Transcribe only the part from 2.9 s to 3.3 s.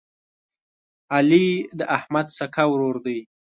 دی.